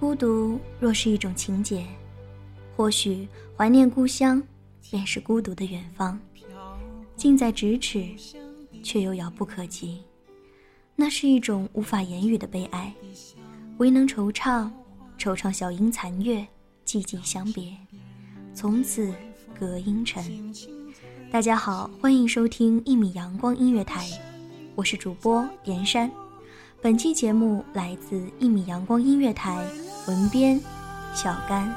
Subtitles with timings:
[0.00, 1.84] 孤独若是一种情结，
[2.74, 4.42] 或许怀念故乡
[4.90, 6.18] 便是孤独的远方，
[7.16, 8.08] 近在咫尺，
[8.82, 10.00] 却又遥不可及。
[10.96, 12.90] 那是一种无法言语的悲哀，
[13.76, 14.70] 唯能惆怅，
[15.18, 16.46] 惆怅小音残月，
[16.86, 17.76] 寂寂相别，
[18.54, 19.12] 从此
[19.58, 20.50] 隔音尘。
[21.30, 24.08] 大家好，欢迎收听一米阳光音乐台，
[24.74, 26.10] 我是主播严山。
[26.82, 29.62] 本期节目来自一米阳光音乐台，
[30.06, 30.60] 文编
[31.14, 31.74] 小甘。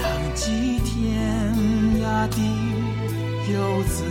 [0.00, 1.54] 浪迹天
[2.00, 2.36] 涯的
[3.52, 4.04] 游子，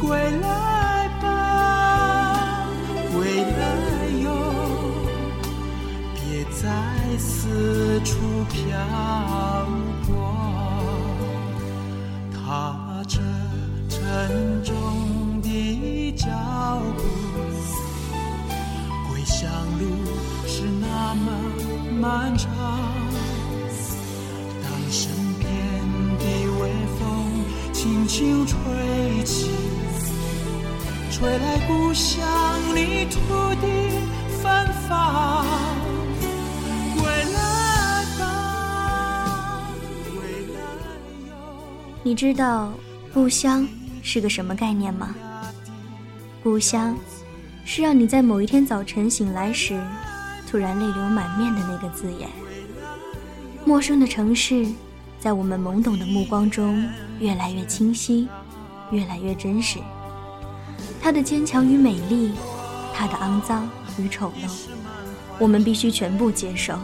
[0.00, 0.08] 归
[0.40, 2.66] 来吧，
[3.14, 3.58] 归来
[4.22, 4.26] 哟，
[6.14, 6.64] 别再
[7.18, 8.16] 四处
[8.50, 8.58] 漂
[10.06, 10.08] 泊，
[12.32, 13.20] 踏着
[13.88, 16.26] 沉重的脚
[16.96, 17.25] 步。
[19.78, 19.86] 路
[20.46, 21.32] 是那么
[22.00, 22.50] 漫长，
[24.62, 25.48] 当身边
[26.18, 26.24] 的
[26.60, 27.00] 微风
[27.72, 28.54] 轻轻吹
[29.24, 29.50] 起，
[31.10, 32.26] 吹来故乡
[32.74, 33.18] 泥土
[33.60, 33.66] 的
[34.42, 35.44] 芬芳。
[36.96, 37.04] 归
[37.34, 39.70] 来吧，
[40.14, 40.16] 归
[40.54, 40.56] 来
[41.28, 41.30] 哟。
[42.02, 42.72] 你知道
[43.12, 43.66] 故乡
[44.02, 45.14] 是个什么概念吗？
[46.42, 46.96] 故乡
[47.68, 49.76] 是让你在某一天早晨醒来时，
[50.48, 52.28] 突然泪流满面的那个字眼。
[53.64, 54.64] 陌生的城市，
[55.18, 56.88] 在我们懵懂的目光中
[57.18, 58.28] 越来越清晰，
[58.92, 59.80] 越来越真实。
[61.02, 62.34] 它的坚强与美丽，
[62.94, 63.68] 它的肮脏
[63.98, 64.48] 与丑陋，
[65.36, 66.78] 我们必须全部接受。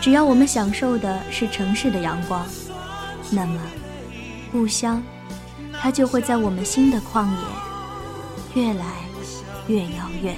[0.00, 2.42] 只要我们享受的是城市的阳光，
[3.30, 3.60] 那么
[4.50, 5.02] 故乡，
[5.78, 8.86] 它就会在我们新的旷野越来
[9.66, 10.36] 越遥远。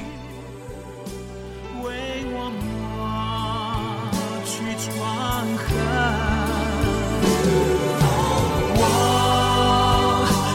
[1.82, 1.86] 为
[2.32, 2.64] 我抹
[4.44, 4.86] 去创
[5.56, 5.66] 痕。
[8.78, 8.80] 我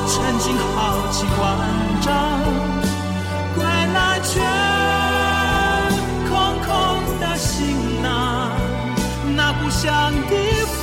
[0.07, 0.45] 曾经
[0.75, 0.75] 好
[1.11, 1.41] 几万
[2.01, 2.09] 丈，
[3.55, 3.59] 归
[3.93, 4.31] 来却
[6.29, 6.31] 空
[6.65, 6.69] 空
[7.19, 7.51] 的行
[8.01, 8.07] 囊。
[9.35, 10.31] 那故乡的
[10.65, 10.79] 风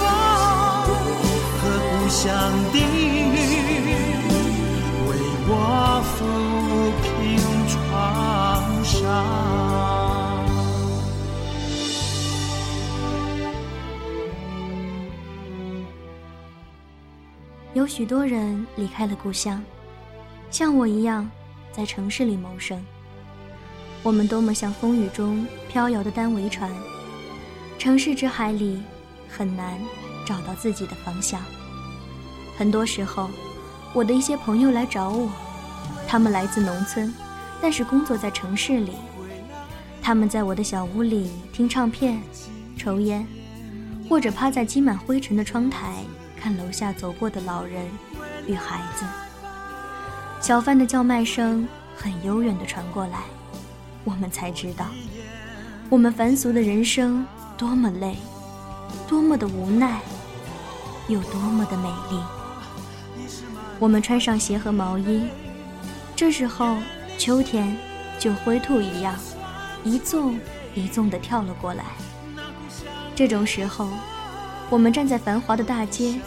[1.59, 1.61] 和
[1.91, 2.27] 故乡
[17.89, 19.63] 许多人离开了故乡，
[20.51, 21.29] 像我一样，
[21.73, 22.79] 在城市里谋生。
[24.03, 26.71] 我们多么像风雨中飘摇的单桅船，
[27.79, 28.83] 城市之海里，
[29.27, 29.81] 很难
[30.27, 31.41] 找到自己的方向。
[32.59, 33.31] 很多时候，
[33.95, 35.31] 我的一些朋友来找我，
[36.07, 37.13] 他们来自农村，
[37.61, 38.93] 但是工作在城市里。
[40.03, 42.21] 他们在我的小屋里听唱片、
[42.77, 43.27] 抽烟，
[44.09, 46.05] 或者趴在积满灰尘的窗台
[46.41, 47.87] 看楼下走过的老人
[48.47, 49.05] 与孩子。
[50.41, 53.25] 小贩的叫卖声很悠远地传过来，
[54.05, 54.87] 我们才知道，
[55.91, 57.27] 我们凡俗的人生
[57.57, 58.17] 多么累，
[59.09, 60.01] 多么的无奈，
[61.09, 62.23] 又多么的美丽。
[63.81, 65.29] 我们穿上鞋和毛衣。
[66.17, 66.77] 这时候，
[67.17, 67.77] 秋天
[68.19, 69.15] 就灰兔一样，
[69.85, 70.39] 一纵
[70.75, 71.85] 一纵地跳了过来。
[73.15, 73.89] 这种时候，
[74.71, 76.21] 我们站在繁华的大街，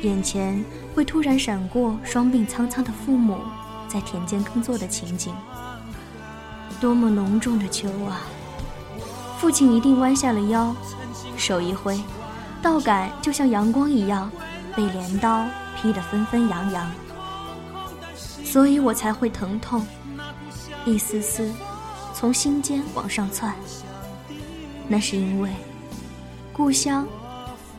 [0.00, 0.64] 眼前
[0.94, 3.38] 会突然闪过双鬓苍苍的父母
[3.86, 5.34] 在田间耕作的情景。
[6.80, 8.22] 多么浓重的秋啊！
[9.38, 10.74] 父亲一定弯下了腰，
[11.36, 12.00] 手一挥，
[12.62, 14.30] 稻杆就像阳光一样，
[14.74, 15.44] 被镰刀
[15.76, 16.90] 劈得纷纷扬扬。
[18.44, 19.86] 所以我才会疼痛，
[20.86, 21.52] 一丝丝
[22.14, 23.54] 从心间往上窜。
[24.88, 25.50] 那是因为
[26.52, 27.06] 故乡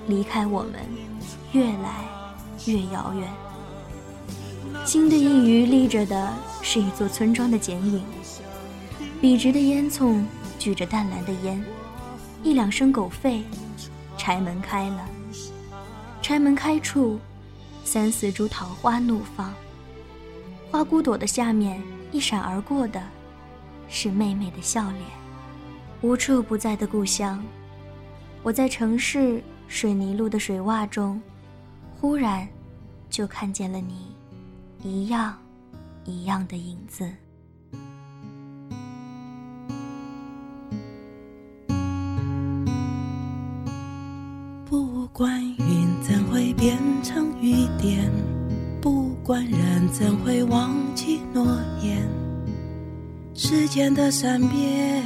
[0.07, 0.73] 离开我们
[1.51, 2.03] 越来
[2.65, 3.27] 越遥远。
[4.85, 8.03] 新的一隅立着的是一座村庄的剪影，
[9.21, 10.23] 笔直的烟囱。
[10.57, 11.63] 举着淡蓝的烟，
[12.41, 13.43] 一两声狗吠，
[14.17, 15.07] 柴门开了。
[16.23, 17.19] 柴门开处，
[17.83, 19.53] 三四株桃花怒放。
[20.71, 21.79] 花骨朵的下面，
[22.11, 22.99] 一闪而过的，
[23.87, 25.01] 是妹妹的笑脸。
[26.01, 27.43] 无处不在的故乡，
[28.41, 31.21] 我在城市水泥路的水洼中，
[31.99, 32.47] 忽然
[33.09, 34.15] 就看见了你，
[34.83, 35.35] 一样
[36.05, 37.11] 一样的影子。
[44.65, 48.11] 不管云怎会变成雨点，
[48.81, 51.45] 不管人怎会忘记诺
[51.81, 52.05] 言，
[53.33, 55.03] 时间的善变，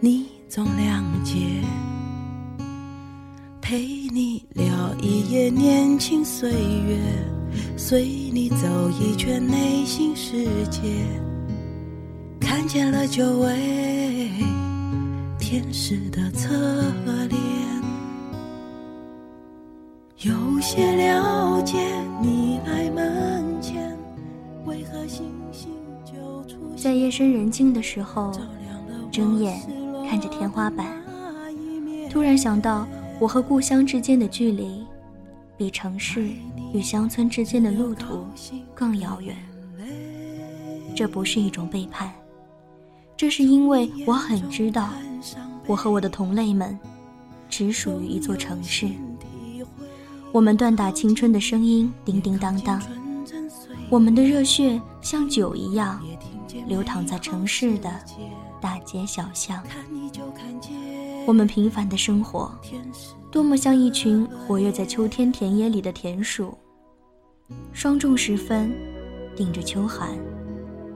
[0.00, 1.62] 你总谅解。
[3.70, 3.78] 陪
[4.12, 4.66] 你聊
[5.00, 6.98] 一夜年轻岁月，
[7.76, 10.80] 随你走一圈内心世界，
[12.40, 14.28] 看见了久违
[15.38, 16.48] 天使的侧
[17.28, 17.40] 脸。
[20.22, 21.78] 有些了解
[22.20, 23.96] 你来门前，
[24.64, 25.70] 为何星星
[26.04, 26.12] 就
[26.48, 28.32] 出现在夜深人静的时候，
[29.12, 29.62] 睁眼
[30.08, 30.88] 看着天花板，
[32.10, 32.84] 突然想到
[33.20, 34.82] 我和故乡之间的距离，
[35.58, 36.30] 比城市
[36.72, 38.24] 与乡村之间的路途
[38.74, 39.36] 更遥远。
[40.96, 42.10] 这不是一种背叛，
[43.18, 44.88] 这是因为我很知道，
[45.66, 46.78] 我和我的同类们，
[47.50, 48.88] 只属于一座城市。
[50.32, 52.80] 我们锻打青春的声音叮叮当当，
[53.90, 56.02] 我们的热血像酒一样
[56.66, 57.90] 流淌在城市的
[58.62, 59.62] 大街小巷。
[61.26, 62.50] 我们平凡的生活，
[63.30, 66.52] 多么像一群活跃在秋天田野里的田鼠。
[67.72, 68.72] 霜重时分，
[69.36, 70.10] 顶着秋寒，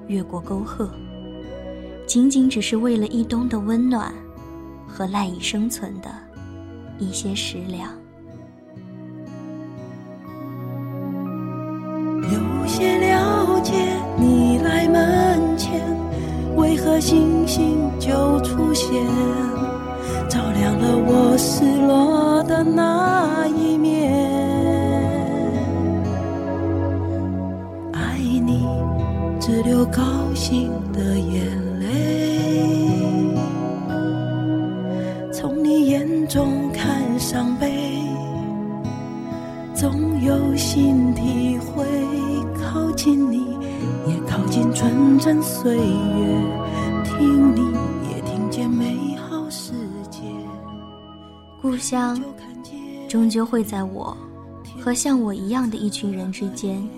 [0.08, 0.88] 越过沟壑，
[2.06, 4.12] 仅仅只是为了一冬的温暖
[4.86, 6.10] 和赖以生存的
[6.98, 7.90] 一些食粮。
[12.22, 13.72] 有些了解
[14.18, 15.80] 你来门前，
[16.56, 19.04] 为何星星就出现，
[20.28, 24.12] 照亮了我失落的那一面。
[27.92, 28.66] 爱你
[29.40, 30.02] 只流高
[30.34, 31.46] 兴的眼
[31.80, 33.34] 泪，
[35.32, 37.72] 从你眼中看伤悲。
[39.74, 41.84] 总有心体会，
[42.54, 43.58] 靠近你，
[44.06, 45.82] 也靠近纯真岁月，
[47.04, 47.60] 听你
[51.74, 52.22] 故乡
[53.08, 54.16] 终究会在我
[54.80, 56.88] 和像我一样的一群人之间，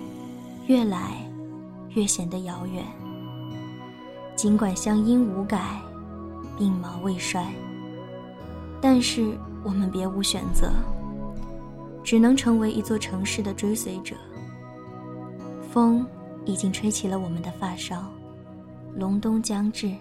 [0.67, 1.13] 越来
[1.95, 2.85] 越显得遥远。
[4.35, 5.81] 尽管乡音无改，
[6.59, 7.43] 鬓毛未衰，
[8.79, 10.69] 但是我们别无选择。
[12.03, 14.15] 只能成为一座城市的追随者。
[15.71, 16.05] 风
[16.45, 17.95] 已经吹起了我们的发梢，
[18.95, 19.91] 隆冬将至。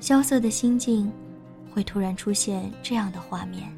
[0.00, 1.08] 萧瑟的心境，
[1.74, 3.68] 会突然出现这样的画面：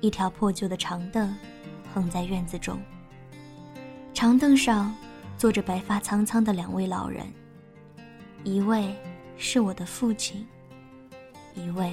[0.00, 1.36] 一条破旧的长凳，
[1.92, 2.80] 横在院子中。
[4.14, 4.94] 长凳上
[5.36, 7.26] 坐着白发苍苍的两位老人，
[8.44, 8.94] 一位
[9.36, 10.46] 是我的父亲，
[11.54, 11.92] 一位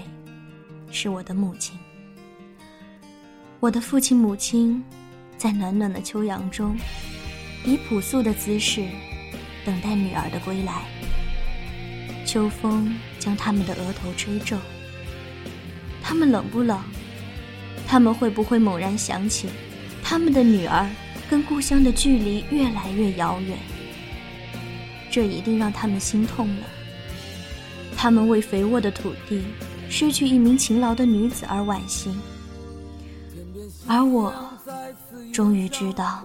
[0.90, 1.78] 是我的母亲。
[3.60, 4.82] 我的父亲母亲，
[5.38, 6.78] 在暖暖的秋阳中，
[7.66, 8.88] 以朴素的姿势，
[9.66, 10.86] 等待女儿的归来。
[12.26, 14.58] 秋风将他们的额头吹皱。
[16.02, 16.80] 他们冷不冷？
[17.88, 19.50] 他们会不会猛然想起，
[20.02, 20.90] 他们的女儿
[21.30, 23.58] 跟故乡的距离越来越遥远？
[25.10, 26.64] 这一定让他们心痛了。
[27.98, 29.44] 他们为肥沃的土地，
[29.90, 32.10] 失去一名勤劳的女子而惋惜。
[33.88, 34.34] 而我
[35.34, 36.24] 终于知道，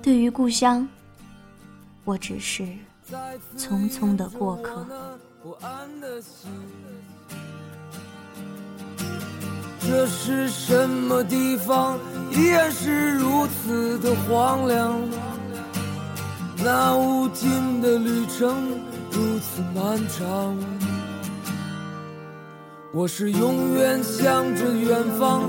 [0.00, 0.88] 对于故乡，
[2.04, 2.64] 我只是
[3.56, 4.86] 匆匆的过客。
[9.80, 11.98] 这是什么地方？
[12.32, 15.00] 依然是如此的荒凉。
[16.62, 18.78] 那无尽的旅程
[19.10, 20.54] 如此漫长。
[22.92, 25.48] 我是永远向着远方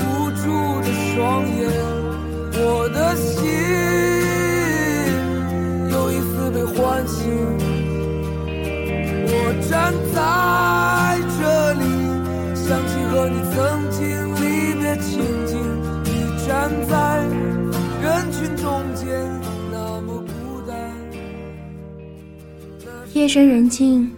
[23.21, 24.11] 夜深人静，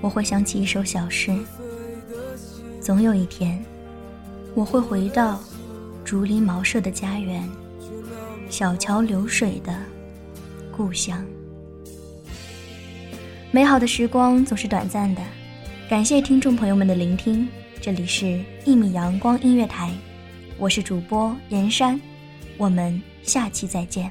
[0.00, 1.36] 我会想起一首小诗。
[2.80, 3.62] 总有一天。
[4.54, 5.38] 我会回到
[6.02, 7.46] 竹林茅舍的家园，
[8.48, 9.74] 小桥流水的
[10.74, 11.22] 故乡。
[13.50, 15.20] 美好的时光总是短暂的，
[15.86, 17.46] 感谢听众朋友们的聆听。
[17.82, 18.24] 这里是
[18.64, 19.90] 《一米阳光音乐台》，
[20.56, 22.00] 我是主播严山，
[22.56, 24.10] 我们下期再见。